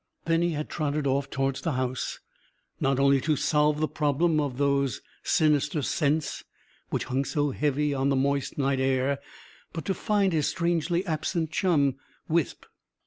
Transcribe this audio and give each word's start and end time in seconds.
Then 0.25 0.41
he 0.41 0.53
had 0.53 0.67
trotted 0.67 1.05
off 1.05 1.29
towards 1.29 1.61
the 1.61 1.73
house; 1.73 2.17
not 2.79 2.99
only 2.99 3.21
to 3.21 3.35
solve 3.35 3.79
the 3.79 3.87
problem 3.87 4.39
of 4.39 4.57
these 4.57 4.99
sinister 5.21 5.83
scents 5.83 6.43
which 6.89 7.03
hung 7.03 7.23
so 7.23 7.51
heavy 7.51 7.93
on 7.93 8.09
the 8.09 8.15
moist 8.15 8.57
night 8.57 8.79
air, 8.79 9.19
but 9.73 9.85
to 9.85 9.93
find 9.93 10.33
his 10.33 10.47
strangely 10.47 11.05
absent 11.05 11.51
chum, 11.51 11.97
Wisp. 12.27 12.65